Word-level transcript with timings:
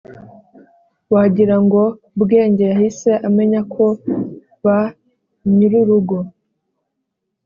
wagira 1.13 1.55
ngo 1.63 1.81
bwenge 2.21 2.63
yahise 2.71 3.11
amenya 3.27 3.61
ko 3.73 3.85
ba 4.63 4.77
nyir'ururugo 5.55 6.17